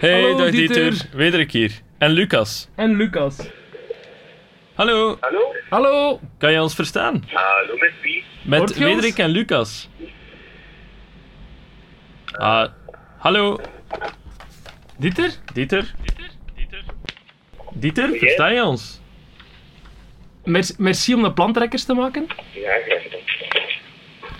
[0.00, 0.90] Hey, Hallo, dag Dieter.
[0.90, 1.06] Dieter.
[1.12, 1.72] Wederik hier.
[1.98, 2.68] En Lucas.
[2.76, 3.36] En Lucas.
[4.74, 5.54] Hallo, Hallo?
[5.70, 6.20] Hallo.
[6.38, 7.24] kan je ons verstaan?
[7.32, 8.24] Hallo met wie?
[8.42, 8.78] Met?
[8.78, 9.88] Wederik en Lucas.
[12.32, 12.68] Ah,
[13.18, 13.60] hallo,
[14.98, 15.30] Dieter?
[15.52, 15.94] Dieter.
[17.74, 19.00] Dieter, versta je ons?
[20.44, 22.26] Merci, merci om de plantrekkers te maken.
[22.52, 23.20] Ja, graag gedaan.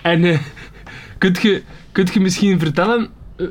[0.02, 0.40] En eh,
[1.18, 3.46] kunt, je, kunt je misschien vertellen eh,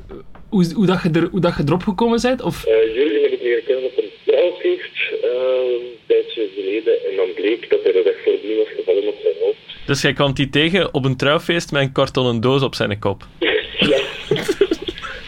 [0.49, 2.41] hoe, hoe, dat je er, hoe dat je erop gekomen bent?
[2.41, 5.29] Of, Eh, jullie hebben leren kennen op een trouwfeest eh,
[5.73, 9.33] een tijdje geleden en dan bleek dat hij de dag voordien was gevallen op zijn
[9.41, 9.57] hoofd.
[9.89, 13.23] Dus jij kwam die tegen op een trouwfeest met een kartonnen doos op zijn kop.
[13.39, 13.47] Ja.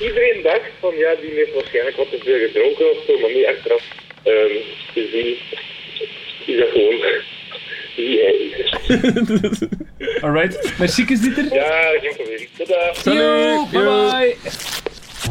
[0.08, 3.46] Iedereen dacht van ja, die heeft waarschijnlijk wat te veel gedronken of zo, maar nu
[3.46, 3.84] achteraf
[4.24, 4.56] ehm
[4.94, 5.36] te zien
[6.46, 6.96] is dat gewoon
[7.96, 9.62] wie hij is.
[10.22, 10.74] alright.
[10.80, 11.54] Merci, Dieter.
[11.54, 12.48] Ja, geen probleem.
[12.58, 12.94] Tada!
[13.04, 14.81] Yo, bye bye.
[15.22, 15.30] Het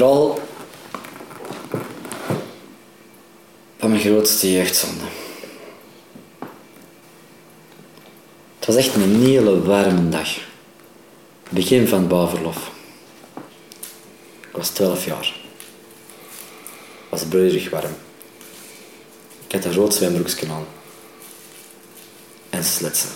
[0.00, 0.38] verhaal
[3.78, 5.04] van mijn grootste jeugdzonde.
[8.58, 10.28] Het was echt een hele warme dag.
[11.48, 12.70] Begin van het bouwverlof.
[14.40, 15.34] Ik was 12 jaar.
[17.00, 17.94] Het was broeierig warm.
[19.46, 20.66] Ik had een rood zwembroekje aan.
[22.50, 23.10] En sletsen.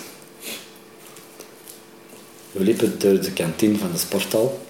[2.52, 4.66] We liepen door de kantine van de sporthal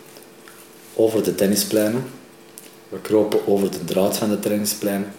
[0.94, 2.10] over de tennispleinen.
[2.88, 5.12] We kropen over de draad van de tennispleinen.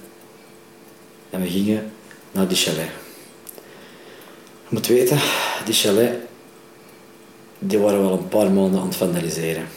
[1.29, 1.91] En we gingen
[2.31, 2.89] naar die chalet.
[4.69, 5.19] Je moet weten,
[5.65, 6.13] die chalet,
[7.59, 9.67] die waren wel een paar maanden aan het vandaliseren.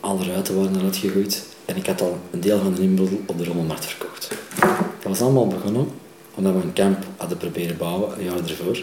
[0.00, 3.38] Alle ruiten waren eruit gegooid en ik had al een deel van de inboedel op
[3.38, 4.28] de rommelmarkt verkocht.
[4.58, 5.90] Dat was allemaal begonnen
[6.34, 8.82] omdat we een camp hadden proberen bouwen, een jaar ervoor.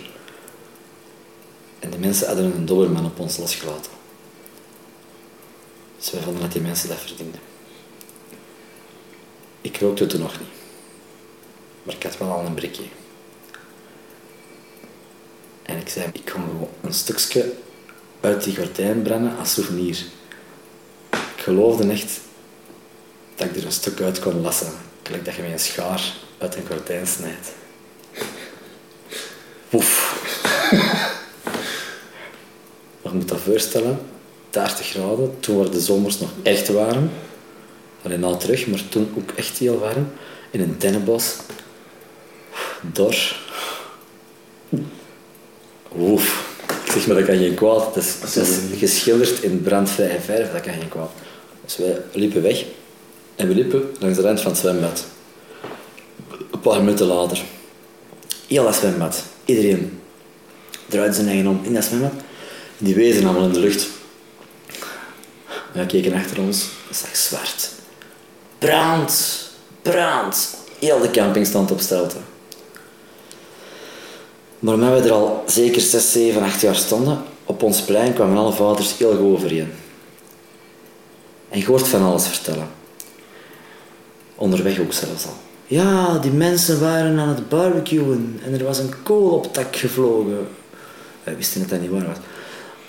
[1.79, 3.91] En de mensen hadden een dollarman op ons losgelaten.
[5.97, 7.39] Dus wij vonden dat die mensen dat verdienden.
[9.61, 10.62] Ik rookte toen nog niet.
[11.83, 12.83] Maar ik had wel al een brikje.
[15.63, 17.53] En ik zei, ik kon gewoon een stukje
[18.21, 19.97] uit die gordijn branden als souvenir.
[21.09, 22.19] Ik geloofde echt
[23.35, 24.71] dat ik er een stuk uit kon lassen.
[25.03, 27.51] Gelijk dat je met een schaar uit een gordijn snijdt.
[29.73, 30.21] Oef.
[33.01, 34.00] Maar je moet dat voorstellen,
[34.50, 37.09] 30 graden, toen waren de zomers nog echt warm.
[38.03, 40.11] Alleen nou terug, maar toen ook echt heel warm.
[40.51, 41.35] In een dennenbos.
[42.91, 43.35] Dor.
[45.97, 46.51] Oef.
[46.85, 47.94] Ik zeg maar, dat kan geen kwaad.
[47.94, 51.11] Dat is, dat is geschilderd in brandvrije verf, dat kan geen kwaad.
[51.66, 52.66] Dus wij liepen weg.
[53.35, 55.05] En we liepen langs de rand van het zwembad.
[56.51, 57.41] Een paar minuten later.
[58.47, 59.23] Heel dat zwembad.
[59.45, 60.01] Iedereen
[60.85, 62.13] draaide zijn eigen om in dat zwembad.
[62.77, 63.88] Die wezen allemaal in de lucht.
[65.71, 66.65] We keken achter ons.
[66.88, 67.69] Het zag zwart.
[68.57, 69.41] Brand!
[69.81, 70.55] Brand!
[70.79, 72.17] Heel de camping stond op stelte.
[74.63, 78.51] Maar we er al zeker 6, 7, 8 jaar stonden, op ons plein kwamen alle
[78.53, 79.72] vaders heel goed overeen.
[81.50, 82.68] En je hoort van alles vertellen.
[84.35, 85.34] Onderweg ook zelfs al.
[85.68, 89.75] Ja, die mensen waren aan het barbecuen en er was een kool op het dak
[89.75, 90.47] gevlogen.
[91.24, 92.18] Wij wisten dat dat niet waar was.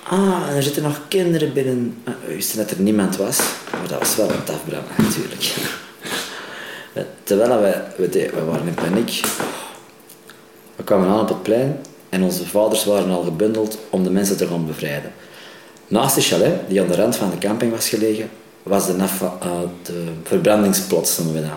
[0.09, 1.97] Ah, en er zitten nog kinderen binnen.
[2.05, 3.39] Ah, We wisten dat er niemand was,
[3.73, 5.55] maar dat was wel een afbranden natuurlijk.
[7.23, 9.21] Terwijl wij, we, de- we waren in paniek.
[10.85, 14.37] We kwamen aan op het plein en onze vaders waren al gebundeld om de mensen
[14.37, 15.13] te gaan bevrijden.
[15.87, 18.31] Naast de chalet, die aan de rand van de camping was gelegen,
[18.63, 19.51] was de, eh,
[19.83, 21.51] de dat.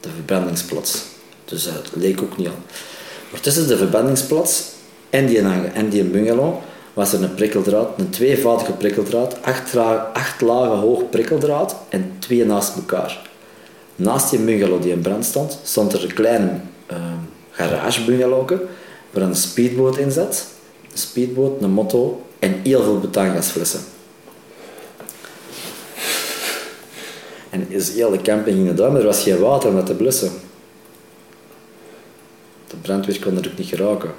[0.00, 1.02] De verbrandingsplaats.
[1.44, 2.54] Dus dat leek ook niet al.
[3.30, 4.64] Maar tussen de verbrandingsplaats
[5.10, 5.40] en die,
[5.74, 6.54] en die bungalow
[6.94, 9.76] was er een prikkeldraad, een tweevoudige prikkeldraad, acht,
[10.12, 13.28] acht lagen hoog prikkeldraad en twee naast elkaar.
[13.96, 16.50] Naast die bungalow die in brand stond, stond er een kleine
[17.68, 18.62] garagebungalowke
[19.10, 20.46] waar een speedboot in zat.
[20.92, 23.80] Een speedboot, een motto en heel veel betaangasflessen.
[27.50, 29.94] En is heel de camping ging eruit, maar er was geen water om dat te
[29.94, 30.30] blussen.
[32.66, 34.10] De brandweer kon er ook niet geraken.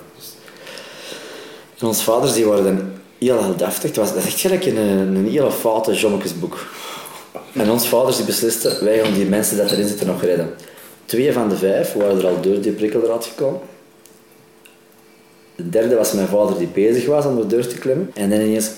[1.78, 3.96] En onze vaders die waren dan heel heldhaftig.
[3.96, 6.66] Was, dat is echt gelijk een, een hele foute jommekesboek.
[7.54, 10.54] En onze vaders die beslisten, wij gaan die mensen dat erin zitten nog redden.
[11.06, 13.60] Twee van de vijf waren er al door die prikkeldraad gekomen.
[15.56, 18.12] De derde was mijn vader die bezig was om de deur te klimmen.
[18.14, 18.72] En dan ineens...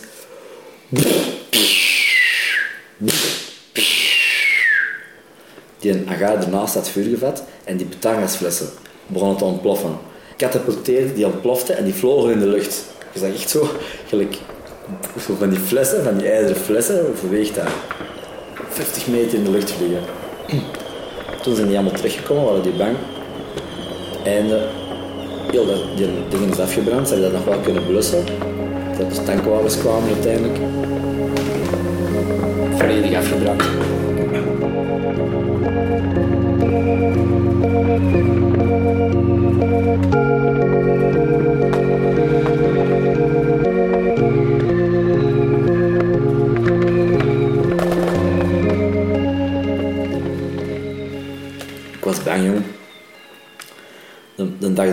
[5.80, 8.70] Die agave ernaast had vuur gevat en die betangasflessen
[9.08, 9.98] begonnen te ontploffen.
[10.38, 12.84] Katapulteerde, die ontplofte en die vlogen in de lucht.
[13.14, 13.70] Je zag echt zo,
[14.08, 14.38] gelijk,
[15.38, 17.72] van die flessen, van die ijzeren flessen, verweegt daar
[18.70, 20.04] 50 meter in de lucht vliegen.
[21.44, 22.96] Toen zijn die allemaal teruggekomen, waren die bang.
[24.24, 24.46] En
[25.52, 28.24] heel dat, die dingen is afgebrand, ze hebben dat nog wel kunnen blussen.
[28.98, 30.60] Dat de tankwagens kwamen uiteindelijk.
[32.78, 33.64] Volledig afgebrand.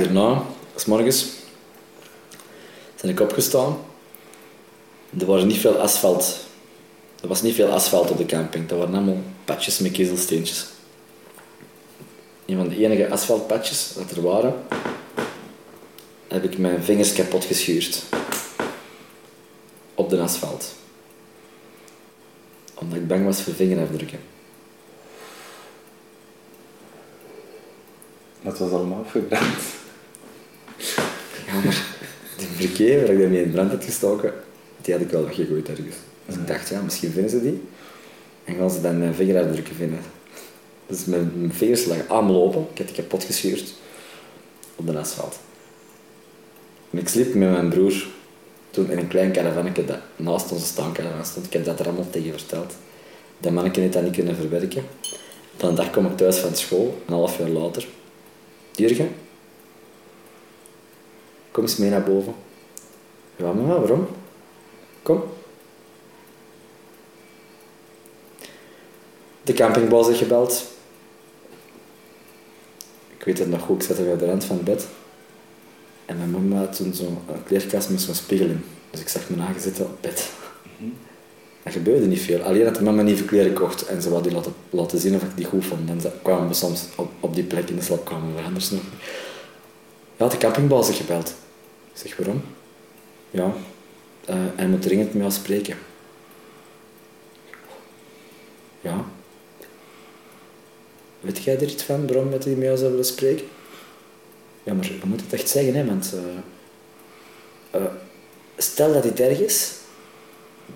[0.00, 0.42] Dag erna,
[0.76, 1.26] s morgens,
[3.00, 3.78] ben ik opgestaan.
[5.18, 6.38] Er was niet veel asfalt.
[7.22, 8.68] Er was niet veel asfalt op de camping.
[8.68, 10.66] Dat waren allemaal patjes met kiezelsteentjes.
[12.46, 14.54] Een van de enige asfaltpatjes dat er waren,
[16.28, 18.02] heb ik mijn vingers kapot geschuurd.
[19.94, 20.74] Op de asfalt.
[22.74, 24.20] Omdat ik bang was voor vingerafdrukken.
[28.42, 29.79] Dat was allemaal afgebrand.
[31.46, 31.84] Ja, maar
[32.36, 34.32] de verkeer waar ik daarmee in brand had gestoken,
[34.80, 35.96] die had ik wel weggegooid ergens.
[36.26, 37.62] Dus ik dacht, ja, misschien vinden ze die.
[38.44, 40.00] En gaan ze dan mijn vingerafdrukken vinden.
[40.86, 42.66] Dus mijn, mijn vingers lagen allemaal open.
[42.72, 43.74] Ik had die kapot geschuurd.
[44.76, 45.38] Op de asfalt.
[46.90, 48.06] En ik sliep met mijn broer
[48.70, 51.46] toen in een klein caravannetje dat naast onze staancaravan stond.
[51.46, 52.74] Ik heb dat er allemaal tegen verteld.
[53.40, 54.84] Dat manneke heeft dat niet kunnen verwerken.
[55.54, 57.86] Op een dag kom ik thuis van school, een half jaar later.
[58.74, 59.14] Jurgen,
[61.50, 62.34] kom eens mee naar boven.
[63.36, 64.06] Ja, mama, waarom?
[65.02, 65.22] Kom.
[69.42, 70.64] De campingbaas heeft gebeld.
[73.16, 74.86] Ik weet het nog goed, ik zat er aan de rand van het bed.
[76.06, 78.64] En mijn mama had toen zo'n kleerkast met zo'n spiegel in.
[78.90, 80.30] Dus ik zag mijn eigen zitten op bed.
[81.62, 82.42] Er gebeurde niet veel.
[82.42, 85.36] Alleen dat mama nieuwe kleren kocht en ze wou die laten, laten zien of ik
[85.36, 85.88] die goed vond.
[85.88, 88.80] En dan kwamen we soms op, op die plek in de slaapkamer, anders nog.
[90.20, 91.28] Ja, de campingbaas heeft gebeld.
[91.92, 92.42] Ik zeg, waarom?
[93.30, 93.52] Ja,
[94.24, 95.78] eh, hij moet dringend met jou spreken.
[98.80, 99.04] Ja.
[101.20, 103.46] Weet jij er iets van, waarom dat hij met jou zou willen spreken?
[104.62, 106.14] Ja, maar je moet het echt zeggen, hè, want...
[106.14, 107.92] eh, eh,
[108.56, 109.72] stel dat dit erg is,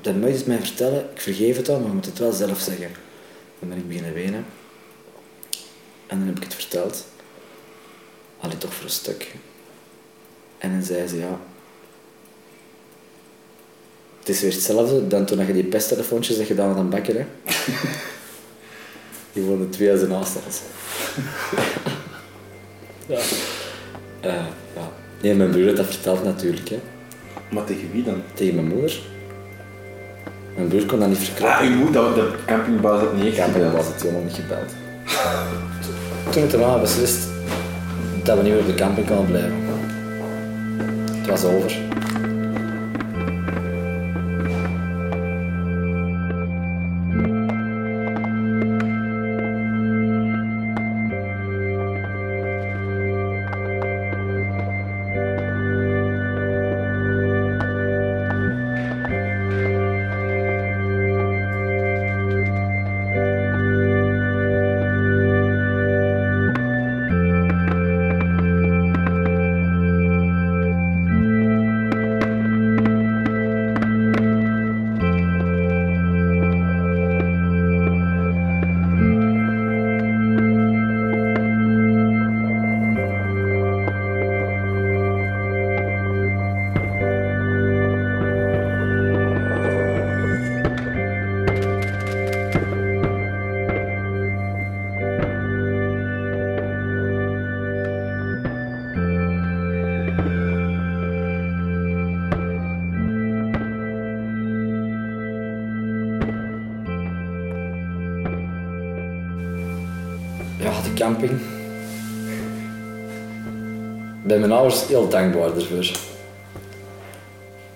[0.01, 1.11] dan moet je het mij vertellen.
[1.15, 2.91] Ik vergeef het al, maar je moet het wel zelf zeggen.
[3.59, 4.47] Dan ben ik beginnen wenen.
[6.07, 7.05] En dan heb ik het verteld.
[8.45, 9.35] Allee, toch voor een stuk.
[10.59, 11.39] En dan zei ze, ja...
[14.19, 17.25] Het is weer hetzelfde dan toen je die pesttelefoontjes had gedaan aan een bakker, hè.
[19.33, 20.61] Die woonden twee huizen naast ons.
[23.07, 23.19] Ja.
[24.21, 24.93] Eh, ja.
[25.23, 26.81] Nee, mijn broer had dat verteld natuurlijk, hè.
[27.51, 28.23] Maar tegen wie dan?
[28.35, 29.01] Tegen mijn moeder.
[30.55, 31.67] Mijn broer kon dat niet verklappen.
[31.67, 34.73] Ah, uw moeder, de campingbaas had niet echt was het helemaal niet gebeld.
[36.31, 37.34] Toen ik daarna beslist
[38.25, 39.57] dat we niet meer op de camping konden blijven.
[41.17, 41.94] Het was over.
[110.95, 111.41] Camping.
[114.25, 115.91] Bij mijn ouders heel dankbaar ervoor.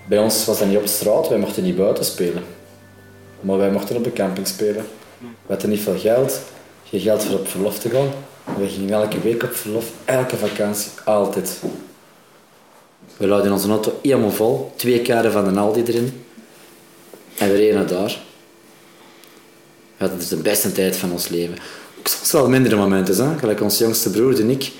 [0.06, 2.44] Bij ons was dat niet op straat, wij mochten niet buiten spelen.
[3.40, 4.84] Maar wij mochten op de camping spelen.
[5.18, 6.40] We hadden niet veel geld,
[6.84, 8.08] geen geld voor op verlof te gaan.
[8.58, 11.60] We gingen elke week op verlof, elke vakantie, altijd.
[13.16, 14.72] We laden onze auto helemaal vol.
[14.76, 16.24] Twee karen van de Aldi erin.
[17.38, 18.18] En we reden daar.
[19.96, 21.58] We hadden dus de beste tijd van ons leven.
[22.08, 23.38] Soms wel mindere momenten, hè?
[23.38, 24.72] gelijk ons jongste broer en ik.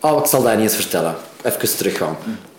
[0.00, 1.14] Oh, ik zal dat niet eens vertellen.
[1.42, 2.16] Even teruggaan.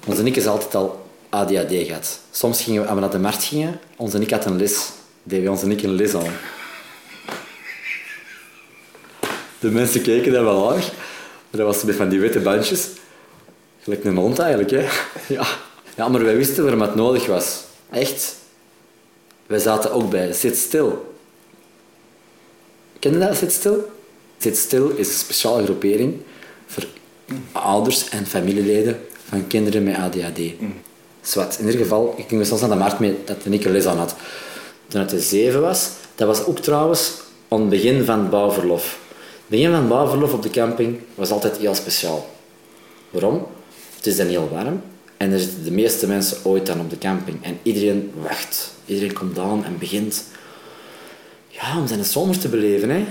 [0.07, 2.19] Onze Nick is altijd al ADHD gehad.
[2.31, 4.89] Soms gingen we, als we naar de markt gingen, onze Nick had een les.
[5.23, 6.33] Deden we onze Nick een les aan.
[9.59, 10.91] De mensen keken dat wel aardig.
[11.49, 12.87] Maar dat was met van die witte bandjes.
[13.81, 14.85] Gelijk een hond eigenlijk, hè.
[15.35, 15.45] Ja.
[15.95, 17.63] ja, maar wij wisten waarom het nodig was.
[17.91, 18.35] Echt.
[19.45, 21.14] Wij zaten ook bij Zit Stil.
[22.99, 23.89] Ken je dat, Zit Stil?
[24.37, 26.13] Zit Stil is een speciale groepering
[26.65, 26.85] voor
[27.51, 28.99] ouders en familieleden
[29.29, 30.39] van kinderen met ADHD.
[31.21, 31.57] Zwat.
[31.59, 33.97] In ieder geval, ik ging soms aan de markt mee dat ik een les aan
[33.97, 34.15] had.
[34.87, 37.13] Toen het zeven was, dat was ook trouwens
[37.47, 38.99] aan het begin van het bouwverlof.
[39.09, 42.29] Het begin van het bouwverlof op de camping was altijd heel speciaal.
[43.09, 43.47] Waarom?
[43.95, 44.81] Het is dan heel warm
[45.17, 47.43] en er zitten de meeste mensen ooit dan op de camping.
[47.43, 48.71] En iedereen wacht.
[48.85, 50.23] Iedereen komt aan en begint
[51.59, 52.89] ja, om zijn zomer te beleven.
[52.89, 53.05] Hè.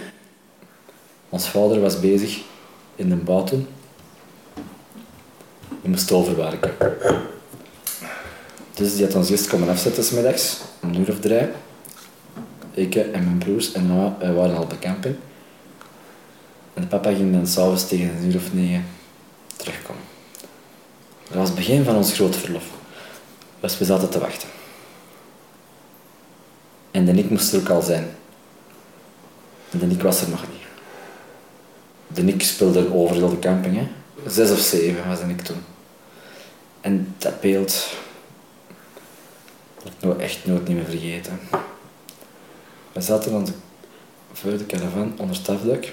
[1.29, 2.41] Ons vader was bezig
[2.97, 3.67] in de bouw toen.
[5.83, 6.75] We moesten overwerken.
[8.75, 11.49] Dus die had ons eerst komen afzetten 's middags, een uur of drie.
[12.71, 15.07] Ik en mijn broers en mama wij waren al op.
[16.75, 18.85] En papa ging dan s'avonds tegen een uur of negen
[19.57, 20.03] terugkomen.
[21.29, 22.65] Dat was het begin van ons grote verlof.
[23.61, 24.49] Dus we zaten te wachten.
[26.91, 28.17] En de Nick moest er ook al zijn.
[29.79, 30.63] De Nick was er nog niet.
[32.07, 33.77] De Nick speelde over de camping.
[33.77, 33.89] Hè.
[34.31, 35.63] Zes of zeven was de Nick toen.
[36.81, 37.89] En dat beeld
[39.83, 41.41] dat ik nou echt nooit meer vergeten.
[42.93, 43.53] We zaten aan de,
[44.33, 45.85] voor de caravan onder het afdak.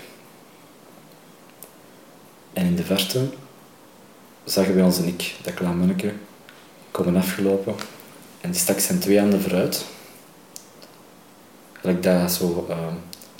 [2.53, 3.29] En in de verte
[4.43, 6.13] zagen we onze Nick, dat klein manneke,
[6.91, 7.75] komen afgelopen.
[8.41, 9.85] En die stak zijn twee handen vooruit.
[11.73, 12.65] Gelijk dat zo...
[12.69, 12.77] Uh,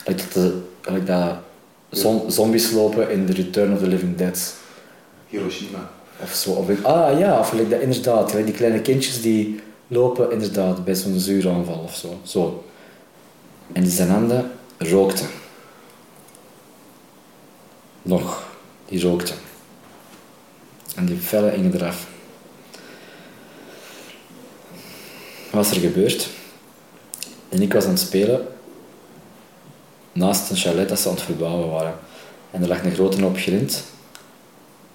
[0.04, 1.36] gelijk dat, gelijk dat
[1.90, 4.54] zom- zombies lopen in The Return of the Living Dead.
[5.28, 5.90] Hiroshima.
[6.24, 6.52] Of zo.
[6.52, 8.30] Of, ah ja, of gelijk dat inderdaad.
[8.30, 12.20] Gelijk die kleine kindjes die lopen inderdaad bij zo'n zuuraanval of zo.
[12.24, 12.64] zo.
[13.74, 15.28] En die zijn handen rookten.
[18.02, 18.50] Nog.
[18.86, 19.36] Die rookten.
[20.96, 22.08] En die vellen gingen eraf.
[25.52, 26.28] Wat was er gebeurd?
[27.50, 28.48] En ik was aan het spelen
[30.12, 31.94] naast een chalet dat ze aan het verbouwen waren.
[32.52, 33.84] En er lag een grote hoop grind.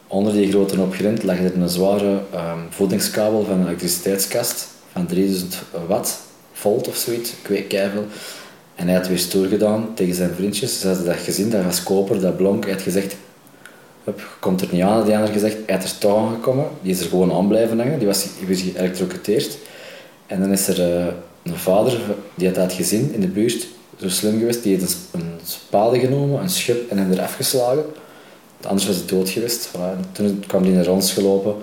[0.07, 5.07] Onder die grote hoop grind lag er een zware ehm, voedingskabel van een elektriciteitskast van
[5.07, 6.19] 3000 watt,
[6.53, 7.33] volt of zoiets,
[7.69, 8.05] keiveel.
[8.75, 10.81] En hij had weer stoer gedaan tegen zijn vriendjes.
[10.81, 12.65] Ze hadden dat gezien, dat was koper, dat blonk.
[12.65, 13.17] Hij had gezegd,
[14.05, 15.05] hup, komt er niet aan.
[15.05, 16.67] Die ander gezegd, hij had er touw aangekomen.
[16.83, 17.99] Die is er gewoon aan blijven hangen.
[17.99, 19.57] Die was weer.
[20.27, 21.07] En dan is er eh,
[21.43, 22.01] een vader,
[22.35, 23.67] die had dat gezien in de buurt,
[24.01, 24.63] zo slim geweest.
[24.63, 27.85] Die heeft een, spade genomen, een schub en hem eraf geslagen.
[28.63, 29.71] Anders was hij dood geweest.
[30.13, 31.55] Toen kwam hij naar ons gelopen.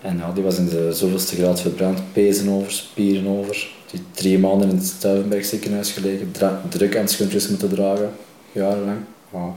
[0.00, 2.12] En ja, die was in de zoveelste graad verbrand.
[2.12, 3.68] Pezen over, spieren over.
[3.90, 6.32] Die drie maanden in het Stuivenberg ziekenhuis gelegen.
[6.68, 8.12] Druk aan schoentjes moeten dragen.
[8.52, 8.98] Jarenlang.
[9.32, 9.54] Ja.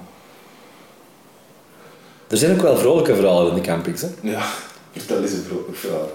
[2.27, 4.01] Er zijn ook wel vrolijke verhalen in de campings.
[4.01, 4.07] Hè?
[4.21, 4.43] Ja,
[4.91, 6.09] vertel eens een vrolijk verhaal.